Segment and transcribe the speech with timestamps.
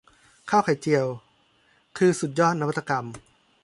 [0.49, 1.05] ข้าวไข่เจียว
[1.97, 3.05] คือสุดยอดนวัตกรรม